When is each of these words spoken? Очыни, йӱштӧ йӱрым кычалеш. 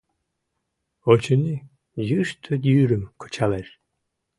Очыни, 1.11 1.57
йӱштӧ 2.09 2.53
йӱрым 2.69 3.03
кычалеш. 3.21 3.69